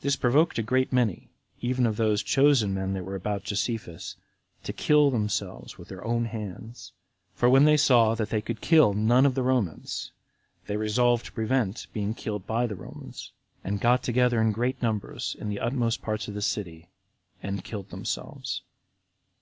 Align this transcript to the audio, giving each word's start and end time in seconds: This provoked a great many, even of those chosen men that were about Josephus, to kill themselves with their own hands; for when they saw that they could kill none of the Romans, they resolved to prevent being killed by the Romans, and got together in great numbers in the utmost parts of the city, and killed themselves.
This 0.00 0.16
provoked 0.16 0.58
a 0.58 0.62
great 0.62 0.94
many, 0.94 1.28
even 1.60 1.84
of 1.84 1.98
those 1.98 2.22
chosen 2.22 2.72
men 2.72 2.94
that 2.94 3.04
were 3.04 3.14
about 3.14 3.44
Josephus, 3.44 4.16
to 4.64 4.72
kill 4.72 5.10
themselves 5.10 5.76
with 5.76 5.88
their 5.88 6.02
own 6.06 6.24
hands; 6.24 6.92
for 7.34 7.50
when 7.50 7.64
they 7.64 7.76
saw 7.76 8.14
that 8.14 8.30
they 8.30 8.40
could 8.40 8.62
kill 8.62 8.94
none 8.94 9.26
of 9.26 9.34
the 9.34 9.42
Romans, 9.42 10.10
they 10.68 10.78
resolved 10.78 11.26
to 11.26 11.32
prevent 11.32 11.86
being 11.92 12.14
killed 12.14 12.46
by 12.46 12.66
the 12.66 12.76
Romans, 12.76 13.32
and 13.62 13.78
got 13.78 14.02
together 14.02 14.40
in 14.40 14.52
great 14.52 14.80
numbers 14.80 15.36
in 15.38 15.50
the 15.50 15.60
utmost 15.60 16.00
parts 16.00 16.28
of 16.28 16.32
the 16.34 16.40
city, 16.40 16.88
and 17.42 17.62
killed 17.62 17.90
themselves. 17.90 18.62